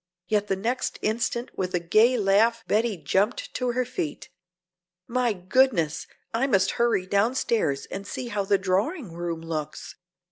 [0.27, 4.29] Yet the next instant with a gay laugh Betty jumped to her feet.
[5.07, 9.97] "My goodness, I must hurry downstairs and see how the drawing room looks!"